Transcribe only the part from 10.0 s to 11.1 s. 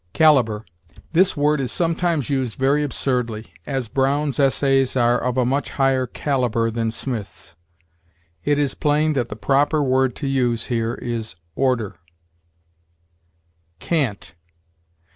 to use here